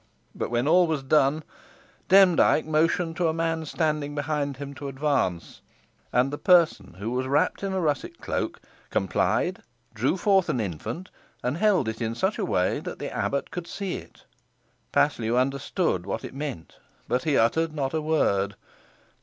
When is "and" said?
6.11-6.31, 11.43-11.57